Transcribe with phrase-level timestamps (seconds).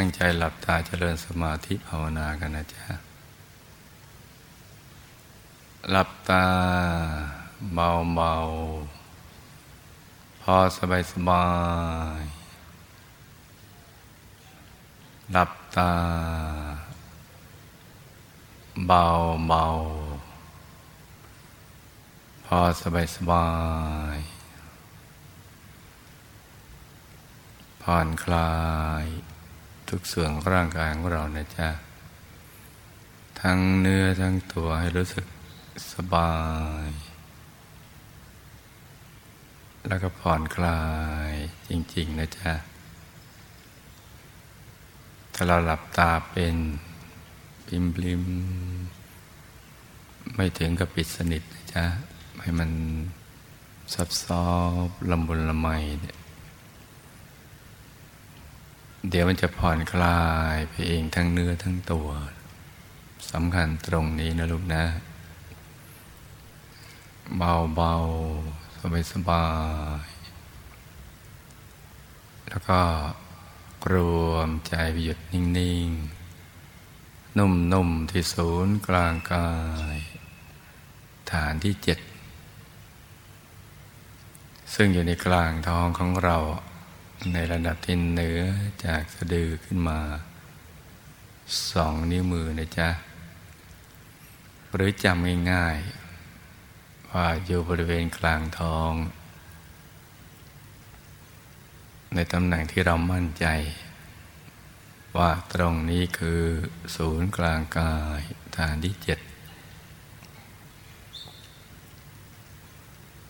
[0.00, 2.84] ตั้งใจหลับตาเจริญสมาธิภาวนากันนะจ๊ะ
[5.90, 6.44] หลับตา
[7.74, 8.34] เบาเบา
[10.42, 11.46] พอสบายสบา
[12.20, 12.22] ย
[15.32, 15.92] หลับตา
[18.86, 19.04] เบา
[19.46, 19.64] เบา
[22.44, 23.48] พอสบายสบา
[24.16, 24.18] ย
[27.82, 28.52] ผ่อนคลา
[29.04, 29.06] ย
[29.88, 31.68] ทุกส่วนของร่างกายของเรานะจ๊ะ
[33.40, 35.26] ทั้งเนื้อทั้งตัวให้รู้สึก
[35.92, 36.34] สบา
[36.86, 36.88] ย
[39.86, 40.82] แล้วก็ผ่อนคลา
[41.30, 41.32] ย
[41.68, 42.52] จริง ๆ นะจ๊ะ
[45.34, 46.56] ถ้าเราหลับตาเป็น
[47.66, 48.22] ปิมปิม
[50.34, 51.84] ไม่ถึงกับปิดสนิทนะจ๊ะ
[52.40, 52.70] ให้มัน
[53.94, 55.68] ซับซ้อนลำบุญละไม
[56.00, 56.16] เนี่ย
[59.06, 60.22] เดี๋ยวมันจะผ่อนคลา
[60.54, 62.08] ยไปเองทั้งเนื้อทั้งตัว
[63.32, 64.84] สำคัญตรงนี้นะลูกนะ
[67.36, 67.94] เบาเบา
[68.80, 69.46] สบายสบา
[70.04, 70.06] ย
[72.48, 72.80] แล้วก็
[73.92, 73.94] ร
[74.28, 75.44] วมใจไปหยุดนิ่
[75.86, 75.88] ง
[76.58, 79.50] ๆ นุ่ม ๆ ที่ศูนย์กลางกา
[79.96, 79.98] ย
[81.32, 81.98] ฐานที่เจ็ด
[84.74, 86.36] ซึ่งอยู่ในกลางท้องของเรา
[87.32, 88.40] ในระดับที่เหนือ
[88.84, 90.00] จากสะดือขึ้นมา
[91.72, 92.88] สองนิ้วมือนะจ๊ะ
[94.74, 98.92] หรือจำง่ายๆ ว่าอยู่บริเวณกลางท้อง
[102.14, 103.46] ในตำแหน่งที่เรามั่นใจ
[105.16, 106.42] ว่าตรงนี้คือ
[106.96, 108.20] ศูนย์กลางกาย
[108.56, 109.18] ฐานที่เจ็ด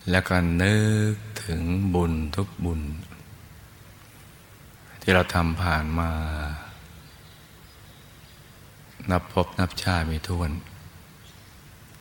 [0.09, 0.77] แล้วก็นึ
[1.11, 2.81] กถึงบุญทุกบุญ
[5.09, 6.11] ที่เราทำผ่านมา
[9.11, 10.49] นับพบนับชาติมีทวน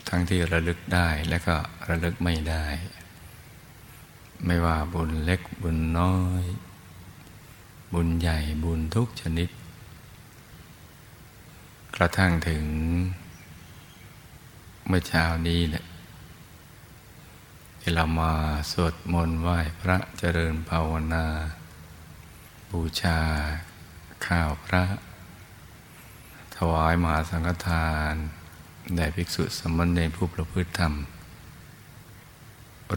[0.09, 1.57] ทั้งที่ระลึกได้และก็
[1.89, 2.67] ระลึกไม่ได้
[4.47, 6.45] ไม่ว่าบุญเล็กบุญน้อย
[7.93, 9.49] บุญใหญ่บุญทุกชนิด
[11.97, 12.65] กระทั่งถึง
[14.87, 15.85] เมื่อเช้านี้แหละ
[17.81, 18.33] ที่เรามา
[18.71, 21.27] สวดมนต์ไหว้พระเจริญภาวนา
[22.75, 23.21] บูชา
[24.27, 24.85] ข้าวพระ
[26.57, 28.15] ถวายมหาสังฆทาน
[28.95, 30.95] แด่ภิกษุสมณเณรผู้ประพฤติธรรม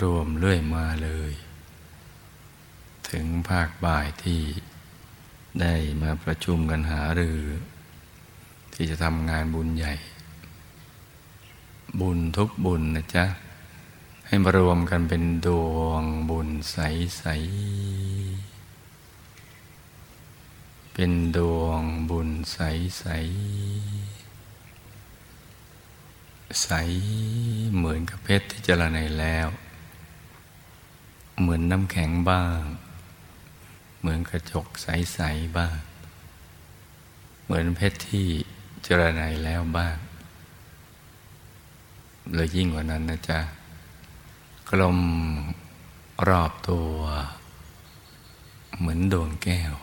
[0.01, 1.31] รวมเรื่อยมาเลย
[3.09, 4.41] ถึงภาคบ่ายที่
[5.61, 7.41] ได้มาประชุมกันหารือ
[8.73, 9.93] ที่จะทำงานบุญใหญ่
[11.99, 13.25] บุญทุกบุญนะจ๊ะ
[14.27, 18.50] ให้มารวมกันเป็นดวงบุญใส ๆ
[21.03, 22.57] เป็นดวงบุญใส
[23.00, 23.06] ใส
[26.63, 26.69] ใส
[27.75, 29.47] เหมือนกับเพชรที่เจรไนแล้ว
[31.39, 32.62] เหมือนน้ำแข็งบ้าง
[34.00, 35.19] เหมือนกระจกใสใส
[35.57, 35.78] บ้าง
[37.44, 38.28] เหมือนเพชรที่
[38.83, 39.97] เจรไนแล้วบ้าง
[42.33, 43.39] เลยยิ่งกว่านั้นนะจ๊ะ
[44.69, 45.00] กลม
[46.28, 46.94] รอบตัว
[48.78, 49.75] เหมือนดวงแก้ว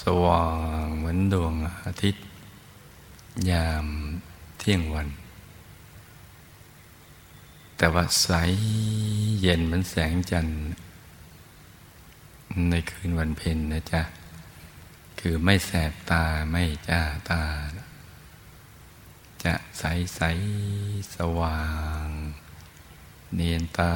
[0.00, 0.44] สว่า
[0.82, 1.54] งเหมือนดวง
[1.84, 2.24] อาทิตย์
[3.50, 3.86] ยาม
[4.58, 5.08] เที่ยงวัน
[7.76, 8.28] แต่ว่าใส
[9.40, 10.58] เย็นเหมือนแสงจันทร์
[12.70, 14.02] ในคืนวันเพ็ญนะจ๊ะ
[15.20, 17.42] คือไม่แสบตาไม่จ้าตา
[19.44, 19.84] จะใส
[20.16, 20.20] ใส
[21.14, 21.60] สว่า
[22.06, 22.08] ง
[23.34, 23.92] เนียนตา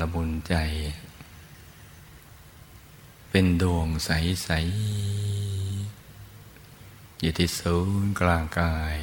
[0.00, 0.54] ละมุนใจ
[3.38, 4.10] เป็นดวงใส
[4.50, 4.60] ๆ
[7.20, 8.94] อยู่ที่ศูนย์กลางกาย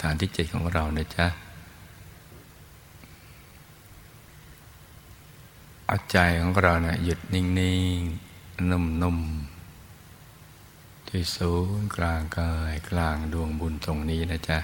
[0.00, 1.26] ฐานที่เจ็ดของเรานะจ๊ะ
[5.86, 7.44] เอาใจของเราเนะี่ยหยุดนิ่
[7.96, 7.98] ง
[8.30, 9.18] ๆ นุ่ม
[10.12, 14.58] ๆ ที่ศูนย์กลางกายกลางดวงบุญตรงนี้นะจ๊ะ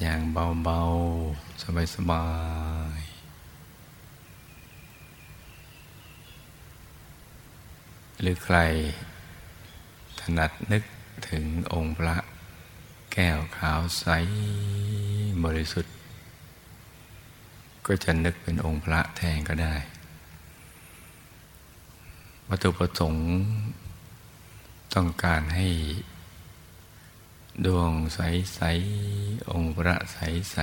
[0.00, 0.80] อย่างเบา
[1.22, 1.62] ๆ
[1.94, 2.24] สบา
[2.98, 3.13] ย ๆ
[8.26, 8.58] หรือใคร
[10.20, 10.82] ถนัดนึก
[11.28, 12.16] ถึงองค์พระ
[13.12, 14.06] แก้วขาวใส
[15.44, 15.94] บริสุทธิ์
[17.86, 19.74] ก็จะนึกเป็นองค์พระแทนก็ได้
[22.48, 23.26] วัตถุประสงค์
[24.94, 25.68] ต้องการให้
[27.66, 30.58] ดวงใสๆองค์พระใส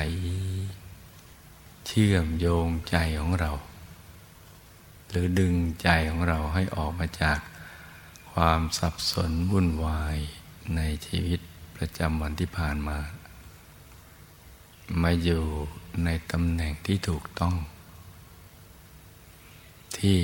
[0.72, 3.52] ๆเชื่อมโยงใจของเรา
[5.10, 7.40] หรือดึงใจของเราให้ออกมาจาก
[8.34, 10.18] ความสับสนวุ่นวาย
[10.76, 11.40] ในชีวิต
[11.76, 13.00] ประจำวันที่ผ่านมา
[15.02, 15.44] มาอยู่
[16.04, 17.56] ในตำแหน่งที่ถูกต้อง
[19.98, 20.20] ที่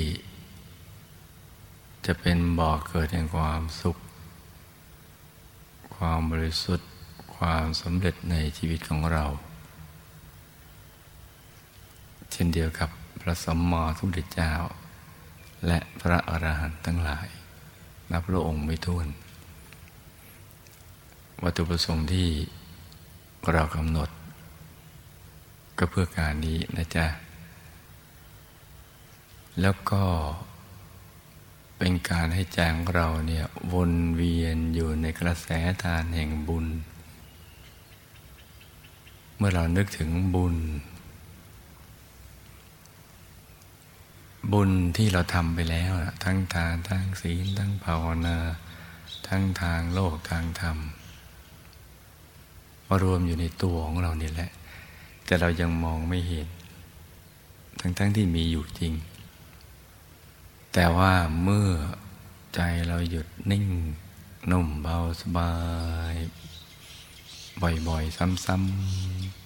[2.06, 3.98] จะเป็นบ่อกเกิดแห่งความสุข
[5.96, 6.90] ความบริสุทธิ์
[7.36, 9.26] ความสำเร็จในชีวิตของเรา
[12.32, 12.90] เช่นเดียวกับ
[13.22, 14.54] พระสัมมาสัมพุทธเจ้า
[15.68, 17.28] และพระอรหันต์ทั้งหลาย
[18.12, 19.08] นับพระองค์ไม่ท้วน
[21.44, 22.28] วัตถุประสงค์ที่
[23.54, 24.10] เรากำหนด
[25.78, 27.06] ก็เพื่อการนี้นะจ๊ะ
[29.62, 30.04] แล้วก็
[31.78, 35.48] เป็นการให้ใจของเราเนี่ยวนเวียนอยู่ในกระแส
[35.84, 36.66] ทานแห่งบุญ
[39.38, 40.56] เมื่อเรานึกถึงบุญ
[44.52, 45.92] บุญที่เราทำไปแล้ว
[46.24, 48.38] ทั้งทานทั้งศีลทั้งภาวนา
[49.28, 50.78] ทั้งทางโลกทางธรรม
[52.88, 54.52] มารวมอยู่ในตัวของเราเนี่ยแหละ
[55.26, 56.48] แต่เรายังมองไม่เห็น
[57.80, 58.94] ทั้งๆทที่มีอยู่จริง
[60.74, 61.14] แต่ว่า
[61.44, 61.70] เมื่อ
[62.56, 63.66] ใจเราหยุดนิ่ง
[64.52, 65.54] นุ่มเบาสบา
[66.14, 66.16] ย
[67.88, 68.56] บ่อยๆ ซ้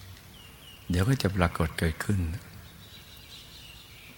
[0.00, 2.20] ๆเดี๋ยวก็จะปรากฏเกิดขึ้น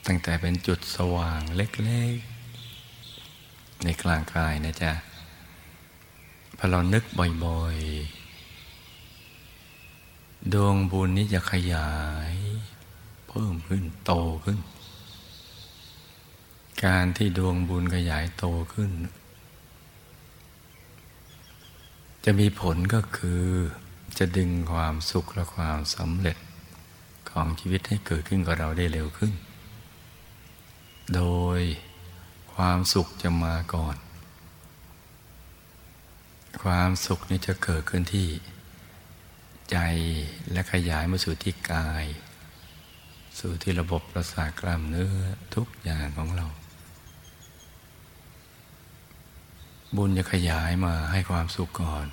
[0.06, 4.92] ตั้งแต่เป็นจุดสว่างเล็กๆ ในกลางกายนะจ๊ะ
[6.56, 7.04] พอเรานึก
[7.44, 8.24] บ่อยๆ
[10.52, 11.92] ดวงบุญนี้จะขยา
[12.30, 12.32] ย
[13.28, 14.12] เพิ่มขึ้นโต
[14.44, 14.58] ขึ้น
[16.84, 18.90] การที่ดวงบุญขยายโตขึ้น
[22.24, 23.44] จะมีผลก็คือ
[24.18, 26.36] จะดึงความสุขและความสำเร็จ
[27.30, 29.32] ของชีวิตให้เกิดขึ้นกับเราได้เร็วขึ้น
[31.12, 31.22] โด
[31.58, 31.60] ย
[32.54, 33.96] ความสุขจะมาก่อน
[36.62, 38.28] ความสุขนี้จะเกิดขึ้นที่
[39.70, 39.76] ใจ
[40.52, 42.04] และขยายมาสู่ที่กาย
[43.38, 45.16] สู่ที่ระบบประสาทกล้ามเนื้อ
[45.54, 46.46] ทุกอย่างของเรา
[49.96, 52.06] บุญจะขยายมาให้ความสุขก่อน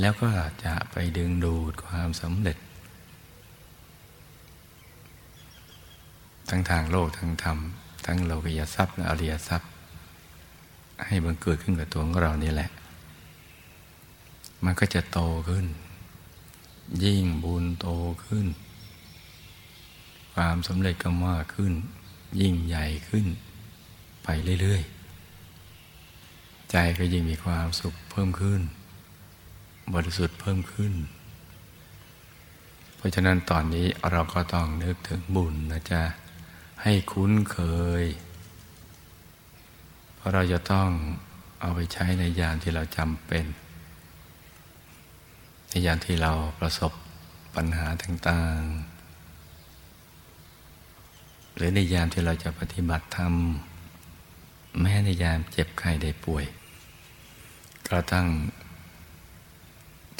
[0.00, 0.28] แล้วก็
[0.64, 2.58] จะไปดึงดูดความสำเร็จ
[6.50, 7.58] ทั้งทางโลกทั้งธรรม
[8.06, 9.70] ทั้งโลกิยทรัพย์และอริยทรัพย์
[11.06, 12.70] ให้บังเกิดขึ้นกับตัวของเรานี่แหละ
[14.64, 15.66] มันก็จะโตขึ้น
[17.04, 17.88] ยิ่งบุญโต
[18.24, 18.46] ขึ้น
[20.34, 21.72] ความสำเร็จก็มากขึ้น
[22.40, 23.26] ยิ่งใหญ่ขึ้น
[24.24, 24.28] ไป
[24.60, 28.60] เรื่อยๆ ใจก็ยิ่งมีความสุขเพิ่มขึ้น
[29.94, 30.92] บริสุทธิ์เพิ่มขึ้น
[32.96, 36.02] เพราะฉะนั้นตอนนี้เราก็ต้องนึกถึงบุญนะจ๊ะ
[36.82, 37.58] ให้คุ้นเค
[38.02, 38.04] ย
[40.14, 40.88] เพราะเราจะต้อง
[41.60, 43.44] เอาไปใช้ในยามที่เราจำเป็น
[45.68, 46.92] ในยามที่เราประสบ
[47.54, 48.70] ปัญหาต่างๆ
[51.54, 53.34] หรือในยามที่เราจะปฏิบัติธรรม
[54.80, 56.44] แม้ในยามเจ็บไข้ได้ป่วย
[57.88, 58.26] กระทั่ง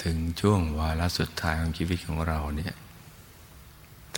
[0.02, 2.74] ถึงช่วงวาระสุดท้ายของชีวิตของเราเนี่ย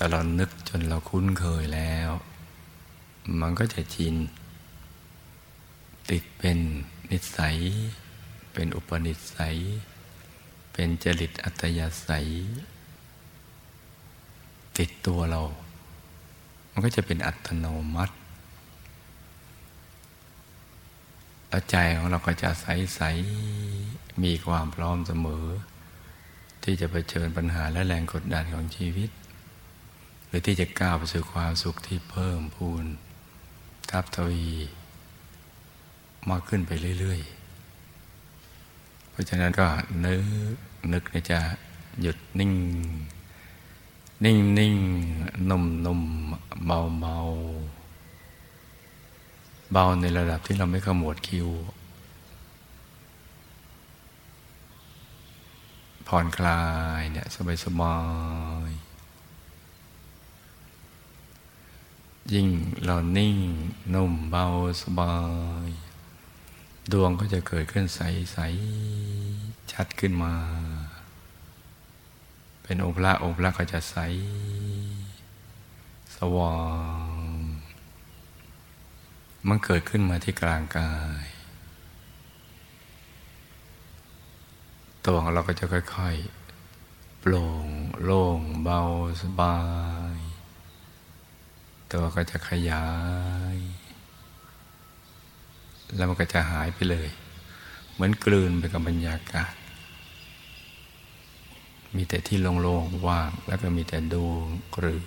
[0.02, 2.10] แต่เรานึกจนเราคุ้นเคยแล้ว
[3.40, 4.14] มันก็จะชิน
[6.10, 6.58] ติดเป็น
[7.10, 7.56] นิสัย
[8.52, 9.56] เป็นอุปนิสัย
[10.72, 12.28] เป็นจริตอัตยาศัย
[14.78, 15.42] ติดตัวเรา
[16.70, 18.16] มันก็จะเป็นอัตโนมัติ
[21.48, 25.46] แล้วใจของเราก็จะใสๆมีความพร้อมเสมอ
[26.62, 29.10] ที่จะเผชิญปัญหาและแรงกดดันของชีวิต
[30.34, 32.84] รือที่จะก้าวไปสู่ความสุขที่เพิ่มพูน
[33.90, 34.46] ทับทวี
[36.28, 37.20] มากขึ้นไปเรื่อย
[37.96, 39.66] ๆ เพราะฉะนั้นก็
[40.04, 40.22] นึก
[40.92, 41.40] นึกจะ
[42.00, 42.52] หยุดนิ่ง
[44.24, 44.76] นิ่งนิ่ง
[45.50, 46.00] นุ่มนุ่ม
[46.66, 47.16] เบาเบา
[49.72, 51.48] เบาในระดับที่เราไม่ขมวดคิว
[56.08, 56.62] ผ่อนคลา
[57.00, 57.96] ยเนี่ยสบายสบา
[58.68, 58.70] ย
[62.34, 62.48] ยิ่ง
[62.84, 63.36] เรานิ่ง
[63.94, 64.46] นุ่มเบา
[64.82, 65.16] สบา
[65.66, 65.68] ย
[66.92, 68.00] ดวงก็จะเกิดขึ้นใส
[68.32, 68.38] ใส
[69.72, 70.34] ชัดขึ้นมา
[72.62, 73.96] เป็นองค์พระองค์พระก็จะใส
[76.16, 76.56] สว่า
[77.06, 77.18] ง
[79.48, 81.24] มันเกิดขึ้นมาที่กลางกาย
[85.04, 86.16] ตัวของเราก็จะค่อย
[86.68, 87.66] ๆ โปร่ง
[88.04, 88.80] โล่งเบา
[89.22, 89.56] สบา
[90.01, 90.01] ย
[91.92, 92.86] ตัวก็จะขยา
[93.54, 93.56] ย
[95.96, 97.08] แล้วมันก็จะหายไปเลย
[97.92, 99.54] เหมือนกลืนไปกับบรรยากาศ
[101.96, 104.46] มีแต่ที่โล่งๆว่าง แล้วก็มีแต่ดวง
[104.78, 105.02] หรือ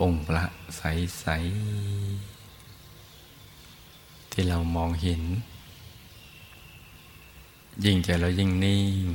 [0.00, 0.44] องค์พระ
[0.76, 5.22] ใสๆที่เรามองเห็น
[7.84, 9.06] ยิ่งใจเรายิ่งนิ่ง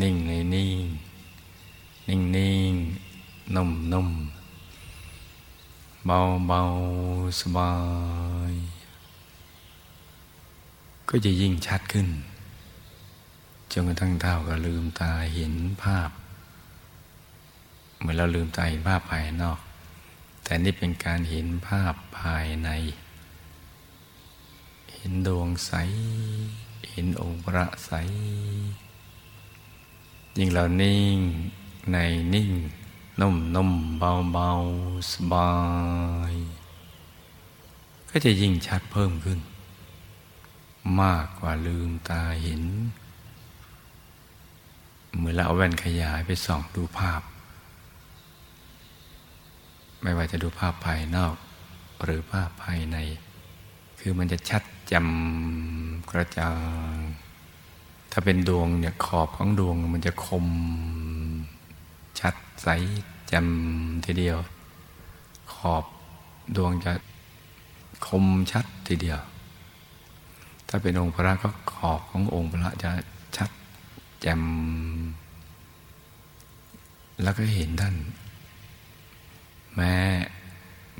[0.00, 0.84] นิ่งในนิ่ง
[2.08, 2.72] นิ่งนิ่ง
[3.54, 4.08] นุ่มนุ่ม
[6.06, 6.62] เบาเบา
[7.40, 7.72] สบา
[8.52, 8.54] ย
[11.08, 12.08] ก็จะยิ่งชัดขึ้น
[13.72, 16.10] จนกระทั่งเท่ากับลืมตาเห็นภาพ
[17.98, 19.58] เหมือนเราลืมตาเห็นภาพภายนอก
[20.44, 22.70] แต่นี่เป็นการเห็นภาพภายใน
[24.94, 25.72] เห็นดวงใส
[26.90, 27.92] เห็นองค์พระใส
[30.36, 31.16] ยิ่งเรานิ่ง
[31.92, 31.96] ใน
[32.34, 32.52] นิ่ง
[33.20, 34.50] นุ่มนุ่มเบาเบา
[35.12, 35.52] สบา
[36.32, 36.34] ย
[38.10, 39.38] ก็จะยิ่งชัดเพิ่มขึ้น
[41.00, 42.62] มากกว่าลืมตาเห็น
[45.14, 47.22] เหมือนเราเอาแว่นขยายไปส่องดูภาพ
[50.02, 51.34] ไม่ว่าจะดูภาพภายนอก
[52.02, 52.96] หรือภาพภายใน
[53.98, 56.50] คือมันจะชัดจำกระจ่า
[56.92, 56.94] ง
[58.10, 60.46] ถ้าเป็นดวงเนี่ยขอบของดวงมันจะคม
[62.20, 62.68] ชัดใส
[63.32, 64.38] จำทีเดียว
[65.54, 65.84] ขอบ
[66.56, 66.92] ดวงจะ
[68.06, 69.20] คมชัดทีเดียว
[70.68, 72.90] ถ้าเป็นองค์พระก็ขอบขององค์พระจะ
[73.36, 73.50] ชัด
[74.20, 74.42] แจ่ม
[77.22, 77.96] แล้วก็เห็นท่าน
[79.74, 79.94] แม้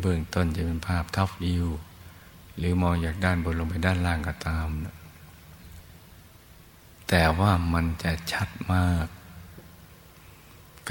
[0.01, 1.67] เบื้องต้นจะเป็นภาพท็อปวิว
[2.57, 4.69] หรือมองจากด้านบนลงไปด้านล่างก็ตาม
[7.09, 9.07] แต่ว่ามันจะชัดมาก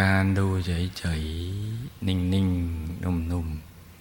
[0.02, 3.48] การดูเฉยๆ นิ่งๆ นุ่ม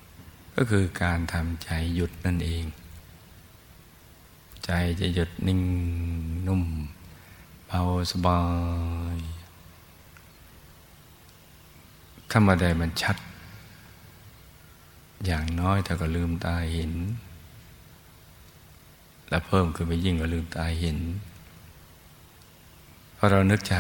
[0.01, 2.65] ๆ ก็คือการทำใจหยุดนั่นเอง
[4.65, 4.71] ใจ
[5.01, 5.63] จะหยุดนิ่ง
[6.47, 6.65] นุ่ม
[7.67, 8.41] เบาสบา
[9.17, 9.19] ย
[12.31, 13.17] ถ้ามาได้มันชัด
[15.27, 16.93] อย่างน้อยแต่ก็ลืมตาเห็น
[19.29, 20.99] และเพิ่มขึ้นไปยิ่งก็ลืมตาเห็น
[23.17, 23.79] พอเรานึกจะ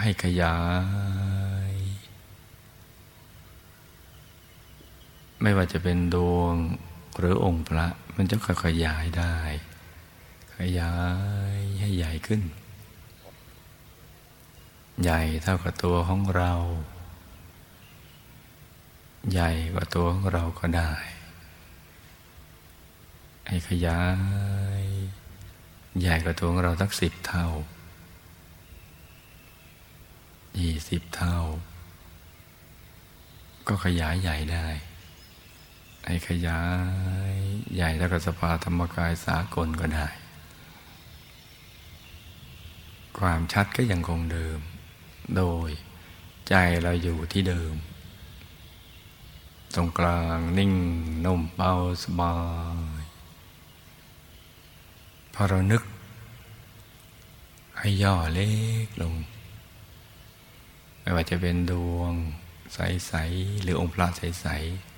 [0.00, 0.54] ให้ขยา
[1.32, 1.33] ย
[5.46, 6.54] ไม่ว่าจะเป็นดวง
[7.18, 7.86] หรือองค์พระ
[8.16, 9.36] มันจะค่อยขยายได้
[10.58, 10.94] ขยา
[11.54, 12.42] ยให้ใหญ่ขึ้น
[15.02, 16.52] ใหญ่เท่ากับตัวของเรา
[19.32, 20.92] ใหญ่กว่าตัวของเราก็ได้
[23.48, 24.02] ให้ขยา
[24.82, 24.84] ย
[26.00, 27.46] ใหญ่กว่าตัวของเราสักสิบเท่า
[30.60, 31.38] ยี่สิบเท่า
[33.68, 34.68] ก็ขยายใหญ่ได้
[36.06, 36.62] ให้ขยา
[37.32, 37.34] ย
[37.74, 40.08] ใหญ่แล้วก็สภาธรรมกายสากลก็ได้
[43.18, 44.58] ความชัดก็ยังคงเดิม
[45.36, 45.70] โดย
[46.48, 47.74] ใจเราอยู่ที่เดิม
[49.74, 50.72] ตรงกลางนิ่ง
[51.24, 52.34] นุ่มเบาสบา
[53.00, 53.02] ย
[55.34, 55.82] พอเรานึก
[57.78, 58.50] ให้ย่อเล็
[58.86, 59.14] กลง
[61.00, 62.12] ไม่ว่าจะเป็นดวง
[62.74, 64.93] ใส ๆ หรือองค์พระใส ๆ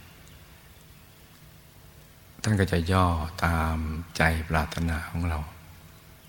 [2.49, 3.07] ท่านก็จะย่อ
[3.45, 3.79] ตาม
[4.17, 5.39] ใจปรารถนาของเรา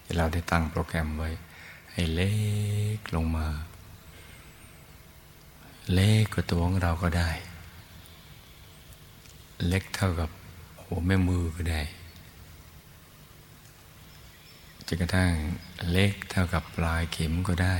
[0.04, 1.30] ที่เราได้ตั้งโปรแกรมไว้
[1.92, 2.32] ให้เล็
[2.98, 3.48] กลงมา
[5.94, 7.30] เล็กกว่าตัวของเราก็ได้
[9.68, 10.30] เล็กเท่ากับ
[10.84, 11.82] หัวแม่มือก็ได้
[14.88, 15.32] จนกระทั่ง
[15.92, 17.76] เล็กเท่ากับปลายเข็มก็ได้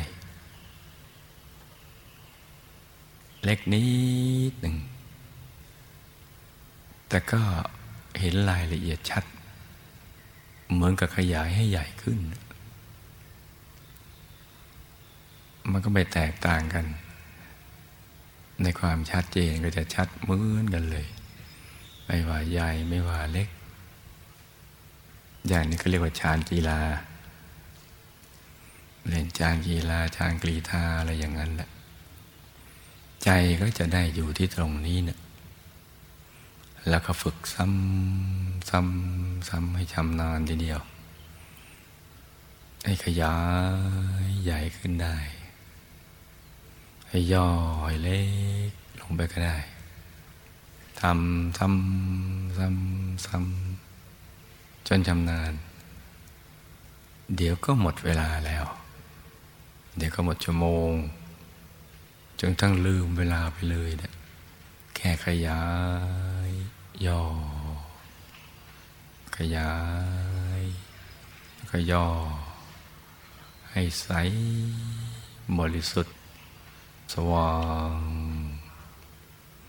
[3.44, 3.86] เล็กนิ
[4.52, 4.76] ดหนึ่ง
[7.10, 7.42] แต่ก็
[8.22, 9.24] เห็นรายละเอียดชัด
[10.72, 12.18] เหมือนกับขยายให้ใหญ่ขึ้น
[15.72, 16.86] มันก็ไม่แตกต่างกัน
[18.64, 21.08] ในความชัดเจนก็จะชัดเหมือนกันเลย
[22.06, 23.50] ไม่ว่าใหญ่ไม่ว่าเล็ก
[25.48, 26.80] ใหญ่นี่ก็เรียกว่าชานกีฬา
[29.08, 31.70] เล่นจานกีฬาชานกรีธาอะไรอย่างนั้นแหละ
[33.24, 33.30] ใจ
[33.62, 35.20] ก็จะได้อยู่ที่ตรงนี้เนะ
[36.90, 40.82] แล้วก็ฝึกซ้ำซ้ำซ้ำให้ชำนาญทีเดียว
[42.86, 43.38] ให้ขยา
[44.26, 45.18] ยใหญ่ขึ้นได้
[47.10, 47.48] ให้ย่อ
[47.86, 48.22] ให้เล็
[48.70, 49.58] กลงไปก็ได้
[51.02, 55.54] ทำทำซ้ำซ้ำจนชำนาญ
[57.36, 58.66] เดี๋ยวก็หมดเวลาแล้ว
[59.98, 60.92] เดี๋ยวก็หมดชั่วโมง
[62.40, 64.14] จนทั้งลืมเวลาไปเลยเนะ
[64.96, 65.62] แค่ขยา
[66.47, 66.47] ย
[67.06, 67.22] ย่อ
[69.36, 69.74] ขยา
[70.60, 70.64] ย
[71.70, 72.06] ก็ย่อ
[73.72, 74.10] ให้ใส
[75.60, 76.16] บริสุทธิ์
[77.14, 77.54] สว่า
[77.96, 78.00] ง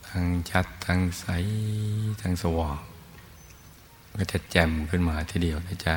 [0.08, 1.26] ทั้งชัด ทั้งใส
[2.20, 2.80] ทั้งสว่าง
[4.16, 5.96] ก็จะแจ่มขึ้นมาทีเดียวนะจ๊ะ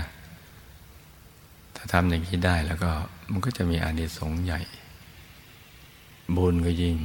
[1.75, 2.91] ถ้าทำอย่างนี้ได้แล้วก็
[3.31, 4.61] มันก็จะมีอานิสงส์ใหญ่
[6.35, 6.95] บุญก็ยิ่ง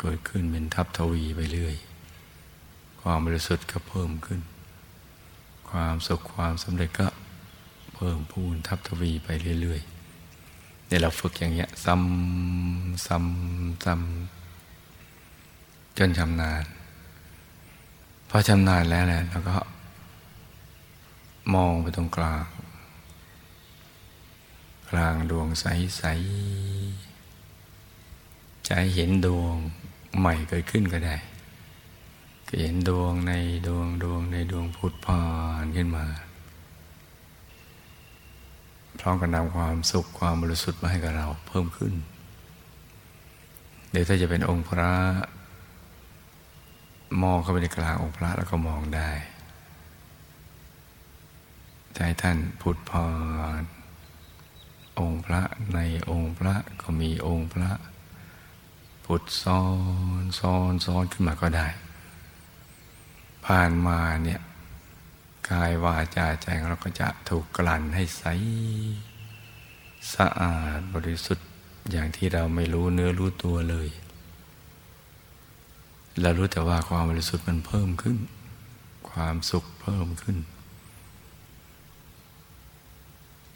[0.00, 1.76] เกิดขึ้นเป็นทับทวีไปเรื่อย
[3.02, 4.40] ความบริสุทธิ์ก็เพิ่มขึ้น
[5.70, 7.08] ความสุขความสำเร็จก็
[7.94, 9.28] เพิ่มพูนทับทวีไป
[9.60, 16.64] เรื่อยๆเนี่ยเราฝึกอย่างเงี้ยซ้ำซ้ำซ้ำจนชำนาญ
[18.28, 19.56] พอชำนาญแล้วแหละเราก็
[21.54, 22.44] มองไปตรงกลาง
[24.90, 29.56] กลางดวงใสๆจะเห็นดวง
[30.18, 31.16] ใหม่เกิดขึ้นก็ได้
[32.48, 33.32] ก็เห็นดวงใน
[33.66, 35.22] ดวงดวงในดวงพุทธพา
[35.62, 36.06] นขึ้นมา
[39.00, 41.94] พร้อมกับนำความสุขความบริสุทธิ์มาให้กับเราเพิ่มขึ้น
[43.90, 44.92] เดี๋ยวถ้าจะเป็นองค์พระ
[47.22, 49.10] มองเข้าไปในกลางองค์พระแล้วก็มองได้
[51.94, 52.92] ใจท่านพุทธพ
[53.60, 53.62] ร
[55.00, 55.42] องค์พระ
[55.74, 55.78] ใน
[56.10, 57.70] องค์พระก็มีองค์พระ
[59.04, 59.62] พุทธซ้อ
[60.22, 61.68] นซ้อนซ้อนขึ้นมาก็ได้
[63.52, 64.40] ผ่านมาเนี่ย
[65.50, 68.24] กายวาจาใจของเราก็จะถูกกลั่นให้ใส
[70.14, 71.48] สะอาดบริสุทธิ์
[71.90, 73.88] อย่างที่เราไม่รู้เนื้อรู้ตัวเลย
[76.22, 78.18] เรารู้แต่ว่าความบริสุทธิ์มันเพิ่มขึ้น
[79.10, 80.36] ความสุขเพิ่มขึ้น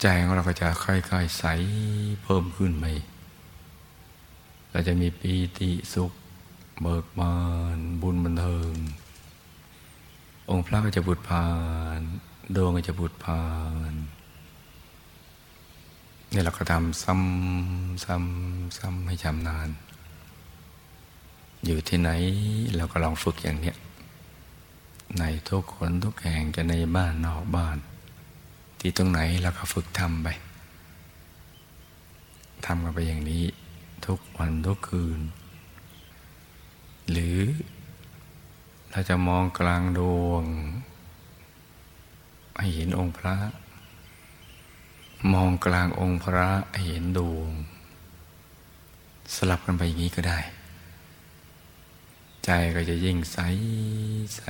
[0.00, 1.44] ใจของเราก็จะค่อยๆใส
[2.24, 2.86] เพิ่มขึ้นไป
[4.70, 6.12] เราจะมีปีติสุข
[6.82, 7.34] เบิกบา
[7.76, 8.72] นบุญบันเทิง
[10.50, 11.46] องค์พระก็จะบุตรพา
[11.98, 12.00] น
[12.56, 13.42] ดวงก็จะบุตรพา
[13.92, 13.94] น
[16.32, 19.68] นี่เราก็ทำซ้ำซ้ำซ้ำให้ชำนาญ
[21.64, 22.10] อยู่ที่ไหน
[22.76, 23.74] เราก็ลองฝึกอย่างนี้
[25.18, 27.78] ในทุกคนทุกแห่งจะในบ้านนอกบ้าน
[28.78, 30.28] ที่ตรงไหนเราก็ฝึกทำไป
[32.66, 33.44] ทำกันไปอย่างนี้
[34.06, 35.20] ทุกวันทุกคืน
[37.10, 37.38] หรือ
[38.94, 40.44] เราจะมองกลางดวง
[42.58, 43.36] ให้เห็นองค์พระ
[45.32, 47.50] มองกลางองค์พระให้เห็นดวง
[49.34, 50.38] สลับกันไปอย่างนี้ก็ได้
[52.44, 53.38] ใจก็จะยิ่งใส
[54.36, 54.42] ใส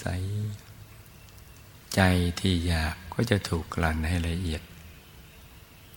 [0.00, 0.06] ใส
[1.94, 2.00] ใจ
[2.40, 4.62] ที่อยากก็จะถูกกลั่นให้ละเอียด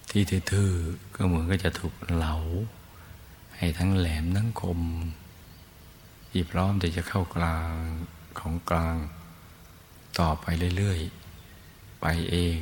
[0.10, 2.36] ที่ทื่อๆก็เหมือนก็จะถูกเหลา
[3.58, 4.80] ให้ทั้งแหลมทั้งคม
[6.32, 7.72] ที่พร้อมที่จะเข้ากลาง
[8.40, 8.96] ของกลาง
[10.20, 10.46] ต่อไป
[10.78, 12.58] เรื่อยๆ ไปเอง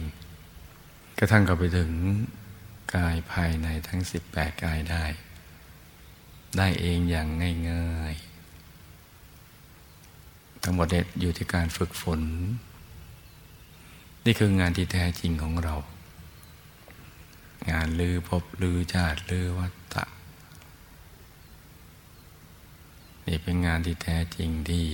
[1.19, 1.91] กระทั่งก็ไปถึง
[2.95, 5.03] กายภายในทั้งสิบแปดกายได้
[6.57, 7.27] ได้เองอย่าง
[7.71, 12.21] ง่ายๆ ทั้งหมดเด็ดอยู่ที่การฝึกฝน
[14.25, 15.75] นี่คืองานที่แท้จริงของเรา
[17.71, 20.03] งานลือพบลือชาติลือวัตตะ
[23.27, 24.85] นี่เป็นงานที่แท้จริงที่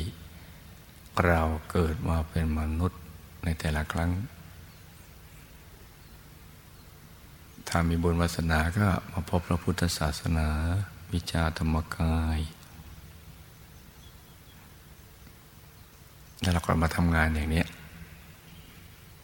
[1.25, 1.41] เรา
[1.71, 3.01] เกิดมาเป็นมนุษย์
[3.43, 4.11] ในแต่ละครั้ง
[7.67, 10.47] ถ้ามีบุญวาสนาก็มาพบพระพุทธศาสนา
[11.13, 12.39] วิชาธรรมกาย
[16.41, 17.63] แล้วเราก็มาทำงานอย่างนี้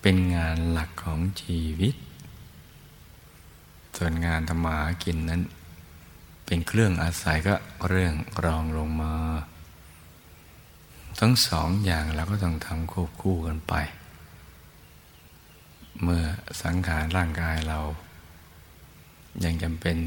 [0.02, 1.96] เป็นงานหลักของชีวิต
[3.98, 5.42] ส่วนงานธรรมากินนั้น
[6.52, 7.56] เป็นเครื่องอาศัยก็
[7.88, 8.14] เรื่อง
[8.46, 9.14] รองลงมา
[11.20, 13.74] ทั้งสองอย่างเราก็ต้องทำควบคู่กันไป
[16.02, 16.24] เมื่อ
[16.64, 17.80] สังขารร่างกายเรา
[19.44, 19.98] ยังจำเป็น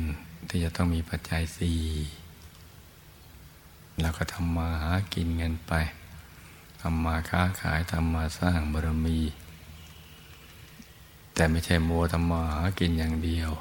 [0.49, 1.81] ที่จะต้องมีปัจจัยสี่
[4.01, 5.73] เราก็ทำมาหากินเงินไป
[6.81, 9.19] ทำมาค้าขายทำมาสร้างบารมี
[11.35, 13.53] แต่ไม่ใช่มัวทำมาหากินอย่างเดียว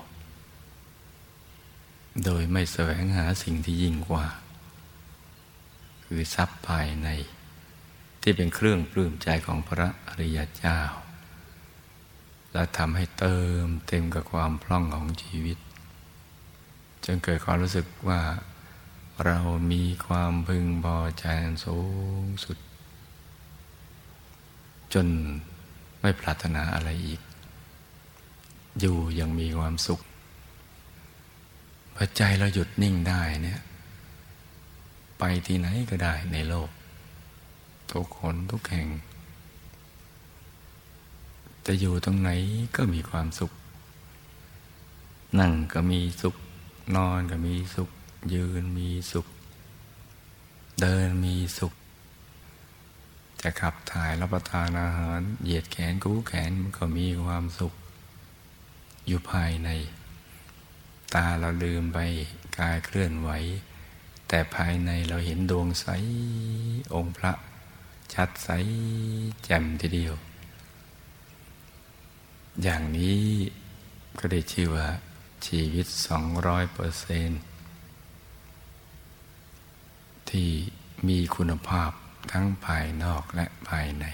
[2.25, 4.25] โดยไม่แสวงหาสิ่งที่ยิ่งกว่า
[6.05, 7.09] คือทรัพย์ภายใน
[8.21, 10.79] ที่เป็นเครื่องปลื้มใจของพระอริยเจ้า
[12.53, 15.57] และทำให้เติมเต็มกับความพร่องของชีวิต
[17.05, 18.21] จนเกิดความรู้สึกว่า
[19.25, 19.39] เรา
[19.71, 21.25] มีความพึงพอใจ
[21.65, 21.79] สู
[22.23, 22.57] งสุด
[24.93, 25.07] จน
[26.01, 27.21] ไม่ปรารถนาอะไรอีก
[28.79, 30.01] อยู่ยังมีความสุข
[32.01, 33.61] อใจเราหยุดนิ่งได้เนี่ย
[35.19, 36.69] ไปที่ไหนก็ได้ในโลก
[37.91, 38.87] ทุกคนทุกแห่ง
[41.65, 42.29] จะอยู่ตรงไหน
[42.75, 43.51] ก็มีความสุข
[45.39, 46.35] นั่งก็มีสุข
[46.95, 47.89] นอนก็มีสุข
[48.33, 49.27] ยืนมีสุข
[50.81, 51.73] เดินมีสุข
[53.41, 57.73] จะขับถ่ายรับประทานอาหาร เหยียดแขนกู้แขนมันก็มีความสุข
[59.07, 59.69] อยู่ภายใน
[61.13, 61.99] ตาเราลืมไป
[62.57, 63.29] กายเคลื่อนไหว
[64.27, 65.87] แต่ภายในเราเห็นดวงใส
[66.93, 67.31] องค์พระ
[68.13, 68.49] ชัดใส
[69.43, 70.15] แจ่มทีเดียว
[72.63, 73.23] อย่างนี้
[74.19, 74.87] ก็ได้ชื่อว่า
[75.45, 77.29] ชีวิตสองร้อยเปอร์เซน
[80.29, 80.49] ที่
[81.07, 81.91] มีคุณภาพ
[82.31, 84.05] ทั้งภายนอกและภายใน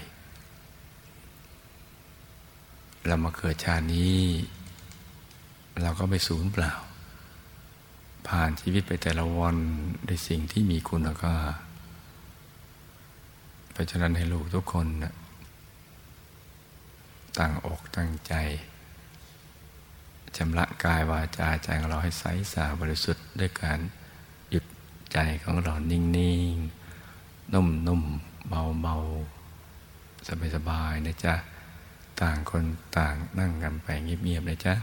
[3.06, 4.20] เรามาเกิดชาตินี้
[5.82, 6.72] เราก็ไม่สูญเปล่า
[8.28, 9.56] ผ่านชีวิตไปแต่ละวัน
[10.08, 11.36] ด้วยสิ่งที่มีคุณค่า
[13.72, 15.14] เพราะฉะนั้นให้ลูกทุกคนนะ
[17.38, 18.34] ตั้งอกตั้งใจ
[20.36, 23.78] ชำระกายวาจาใจของเราให้ใสสะอาดบริสุทธิ์ด้วยการ
[24.50, 24.64] หยุด
[25.12, 26.00] ใจของเรานิ่
[26.52, 31.34] งๆ นุ่มๆ เบาๆ สบายๆนะจ๊ะ
[32.20, 32.64] ต่างคน
[32.96, 34.74] ต่างนั่งกันไปเงียบๆนะจ๊ะ